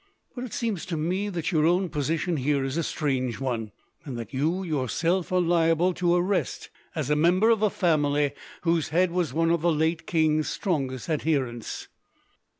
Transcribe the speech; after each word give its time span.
"But 0.33 0.45
it 0.45 0.53
seems 0.55 0.87
to 0.87 0.97
me 0.97 1.29
that 1.29 1.51
your 1.51 1.67
own 1.67 1.87
position 1.89 2.37
here 2.37 2.63
is 2.63 2.75
a 2.75 2.81
strange 2.81 3.39
one, 3.39 3.71
and 4.03 4.17
that 4.17 4.33
you 4.33 4.63
yourself 4.63 5.31
are 5.31 5.39
liable 5.39 5.93
to 5.93 6.15
arrest, 6.15 6.71
as 6.95 7.11
a 7.11 7.15
member 7.15 7.51
of 7.51 7.61
a 7.61 7.69
family 7.69 8.31
whose 8.61 8.89
head 8.89 9.11
was 9.11 9.31
one 9.31 9.51
of 9.51 9.61
the 9.61 9.71
late 9.71 10.07
king's 10.07 10.49
strongest 10.49 11.07
adherents." 11.07 11.87